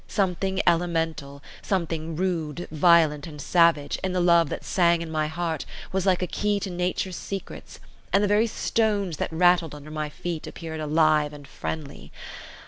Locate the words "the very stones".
8.23-9.17